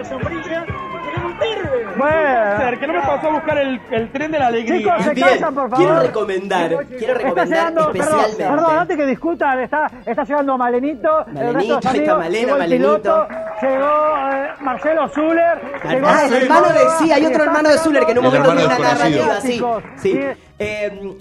[2.06, 2.58] sirve.
[2.58, 2.80] bueno.
[2.80, 4.78] que no me pasó a buscar el, el tren de la alegría.
[4.78, 5.76] Chicos, se Bien, callan, por favor.
[5.76, 8.44] quiero recomendar, quiero Está recomendar llegando, perdón, especialmente.
[8.44, 11.90] perdón, antes que discutan, está, está llegando Malenito, el Malenito, resto de los ahí está
[11.90, 12.88] amigos, Malena, llegó el Malenito.
[13.02, 13.28] piloto,
[13.62, 13.87] llegó
[14.32, 15.58] eh, Marcelo Zuller,
[15.88, 18.30] llegó Ah, el hermano de, sí, hay otro hermano de Zuller que en un El
[18.30, 19.61] momento tiene una narrativa, sí.
[19.96, 20.12] sí.
[20.12, 20.20] Sí.
[20.58, 21.12] Eh,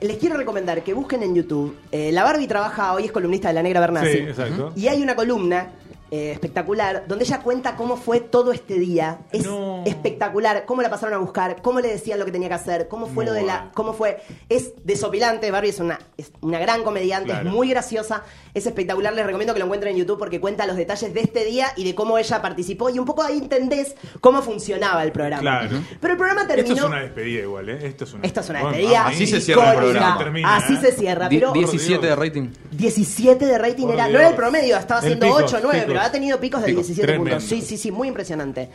[0.00, 1.76] les quiero recomendar que busquen en YouTube.
[1.92, 4.10] eh, la Barbie trabaja hoy, es columnista de La Negra Bernasi.
[4.12, 4.72] Sí, exacto.
[4.74, 5.66] Y hay una columna
[6.14, 9.20] eh, espectacular donde ella cuenta cómo fue todo este día.
[9.32, 9.82] Es No.
[9.86, 13.06] espectacular, cómo la pasaron a buscar, cómo le decían lo que tenía que hacer, cómo
[13.06, 13.54] fue Muy lo de la.
[13.56, 13.70] bueno.
[13.74, 14.18] cómo fue.
[14.50, 17.48] Es desopilante, Barbie es una, es una gran comediante, Claro.
[17.48, 19.14] es muy graciosa, es espectacular.
[19.14, 21.84] Les recomiendo que lo encuentren en YouTube porque cuenta los detalles de este día y
[21.84, 22.90] de cómo ella participó.
[22.90, 25.40] Y un poco ahí entendés cómo funcionaba el programa.
[25.40, 25.82] Claro.
[25.98, 26.68] Pero el programa terminó.
[26.74, 27.78] Esto es una despedida igual, ¿eh?
[27.86, 28.98] Esto es una, Esto es una Bueno, despedida.
[29.04, 29.90] vamos, Así se cierra el icónica.
[29.92, 30.18] programa.
[30.18, 30.78] Termina, Así ¿eh?
[30.82, 31.28] se cierra.
[31.30, 32.48] Die- Pero 17 de rating.
[32.70, 34.04] 17 de rating Por era.
[34.04, 34.12] Dios.
[34.12, 36.01] No era el promedio, estaba haciendo picos, 8 9, picos.
[36.02, 37.30] Pero ha tenido picos de Picos, 17 tremendo.
[37.36, 37.48] puntos.
[37.48, 38.70] Sí, sí, sí, muy impresionante.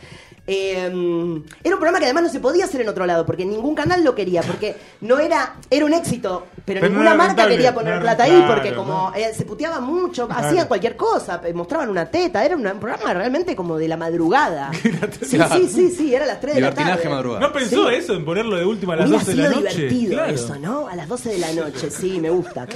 [0.46, 1.44] Eh, era un
[1.78, 4.42] programa que además no se podía hacer en otro lado, porque ningún canal lo quería,
[4.42, 5.56] porque no era.
[5.70, 9.12] Era un éxito, pero, ninguna marca rentable, quería poner no plata ahí, porque claro, como
[9.14, 10.46] eh, se puteaba mucho, Claro.
[10.46, 14.70] hacían cualquier cosa, mostraban una teta, era un programa realmente como de la madrugada.
[15.20, 17.08] Sí, sí, sí, sí, era a las 3 de la tarde.
[17.08, 17.40] Madrugada.
[17.40, 17.94] ¿No pensó Sí.
[17.96, 19.76] eso en ponerlo de última a las Hubiera 12 de la sido noche?
[19.76, 20.32] divertido Claro.
[20.32, 20.88] eso, ¿no?
[20.88, 22.66] A las 12 de la noche, sí, me gusta.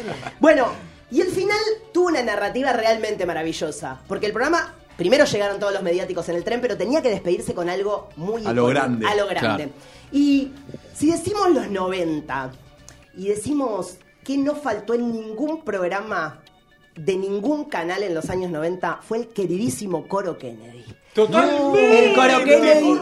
[0.41, 0.67] Bueno,
[1.13, 1.59] y el final
[1.93, 4.01] tuvo una narrativa realmente maravillosa.
[4.09, 7.53] Porque el programa, primero llegaron todos los mediáticos en el tren, pero tenía que despedirse
[7.53, 8.47] con algo muy...
[8.47, 9.07] A lo grande.
[9.07, 9.65] A lo grande.
[9.65, 9.73] Claro.
[10.11, 10.53] Y
[10.95, 12.53] si decimos los 90
[13.19, 16.41] y decimos que no faltó en ningún programa
[16.95, 20.87] de ningún canal en los años 90, fue el queridísimo Coro Kennedy.
[21.15, 22.09] Totalmente.
[22.09, 23.01] El coro Kennedy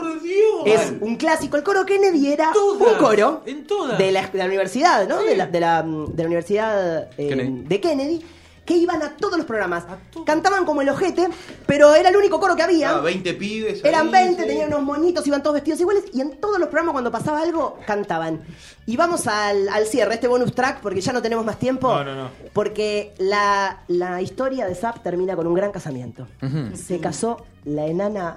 [0.66, 1.56] es un clásico.
[1.56, 3.98] El coro Kennedy era Todas, un coro en todas.
[3.98, 5.22] de la, de la universidad, ¿no?
[5.22, 7.62] De, la, de, la, de la universidad eh, Kennedy.
[7.68, 8.24] de Kennedy,
[8.70, 9.84] que iban a todos los programas.
[10.24, 11.28] Cantaban como el ojete,
[11.66, 12.90] pero era el único coro que había.
[12.90, 13.84] Ah, 20 pibes.
[13.84, 14.48] Eran ahí, 20, sí.
[14.48, 17.80] tenían unos monitos, iban todos vestidos iguales y en todos los programas cuando pasaba algo
[17.84, 18.42] cantaban.
[18.86, 21.88] Y vamos al, al cierre, este bonus track, porque ya no tenemos más tiempo.
[21.92, 22.30] No, no, no.
[22.52, 26.28] Porque la, la historia de Zap termina con un gran casamiento.
[26.74, 28.36] Se casó la enana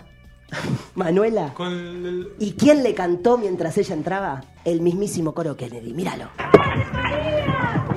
[0.95, 1.53] Manuela.
[1.53, 2.33] Con el...
[2.39, 4.43] ¿Y quién le cantó mientras ella entraba?
[4.65, 5.93] El mismísimo coro Kennedy.
[5.93, 6.29] Míralo.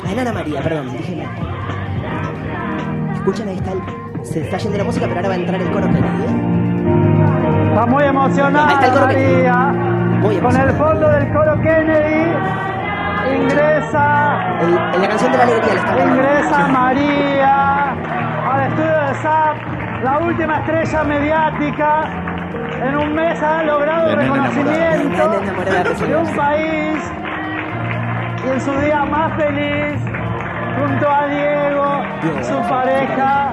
[0.04, 1.26] La enana María, perdón, dije.
[3.26, 4.24] Escuchen, ahí está el...
[4.24, 6.06] Se está yendo la música, pero ahora va a entrar el coro Kennedy.
[6.06, 7.68] ¿eh?
[7.70, 9.56] Está muy Ahí emocionada está el coro María.
[10.20, 12.32] Muy Con el fondo del coro Kennedy
[13.42, 17.90] ingresa, El- en la canción de la alegría le está ingresa María
[18.52, 19.56] al estudio de SAP,
[20.04, 22.04] la última estrella mediática.
[22.82, 25.30] En un mes ha logrado reconocimiento
[26.06, 27.12] de un país
[28.44, 30.00] y en su día más feliz
[30.76, 32.02] junto a Diego,
[32.42, 33.52] su pareja.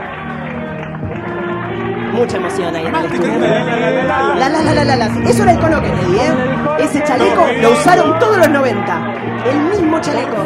[2.13, 3.39] Mucha emoción ahí en el estudio.
[3.39, 4.95] La, la, la, la, la.
[4.95, 5.05] La.
[5.29, 6.33] Eso era el coro Kennedy, ¿eh?
[6.79, 9.13] Ese chaleco lo usaron todos los 90.
[9.51, 10.37] El mismo chaleco.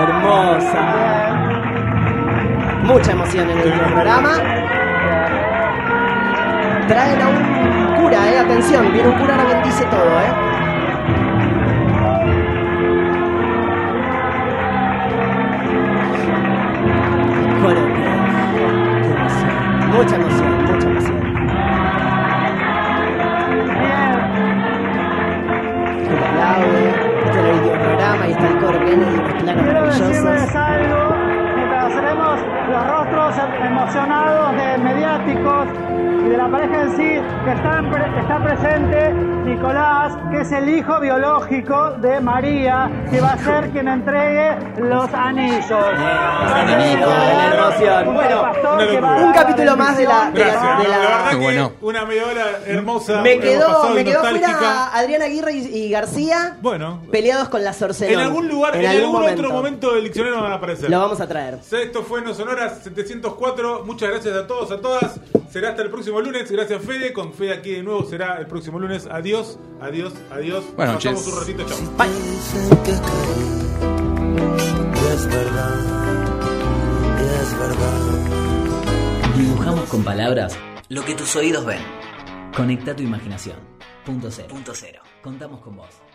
[0.00, 0.82] Hermosa.
[2.84, 4.32] Mucha emoción en el programa.
[6.88, 8.38] Traen a un cura, eh.
[8.38, 10.49] Atención, viene un cura, ahora bendice todo, eh.
[20.00, 21.20] Mucha emoción, mucha emoción.
[26.08, 26.88] Le aplaude.
[27.26, 31.19] Este es el videoprograma y está el coro Kennedy, unos planos Quiero maravillosos.
[32.10, 35.66] Tenemos los rostros emocionados de mediáticos
[36.24, 39.12] y de la pareja en sí que están pre- está presente
[39.44, 45.12] Nicolás, que es el hijo biológico de María, que va a ser quien entregue los
[45.14, 45.62] anillos.
[45.70, 48.08] Nico, la emoción.
[48.08, 48.52] Un Bueno,
[49.26, 50.78] un capítulo más de la- de la- Gracias.
[50.78, 51.72] de La, la- verdad que bueno.
[51.80, 53.22] una media hora hermosa.
[53.22, 58.20] Me quedó, me quedó fuera Adrián Aguirre y, y García Bueno, peleados con la Sorcelón.
[58.20, 60.90] en algún lugar, en, algún otro momento del diccionario van a aparecer.
[60.90, 61.58] Lo vamos a traer.
[62.00, 63.84] Esto fue No Sonoras 704.
[63.84, 65.20] Muchas gracias a todos, a todas.
[65.50, 66.50] Será hasta el próximo lunes.
[66.50, 67.12] Gracias, Fede.
[67.12, 69.06] Con Fede aquí de nuevo será el próximo lunes.
[69.06, 70.64] Adiós, adiós, adiós.
[70.74, 71.26] Pasamos noches.
[71.26, 71.66] un ratito.
[71.66, 71.76] Chao.
[75.12, 75.76] Es verdad,
[77.18, 78.00] y es verdad.
[80.02, 80.58] palabras
[80.88, 81.82] lo que tus oídos ven.
[82.56, 83.58] Conecta tu imaginación.
[84.06, 84.48] Punto cero.
[84.48, 85.02] Punto cero.
[85.22, 86.09] Contamos con vos.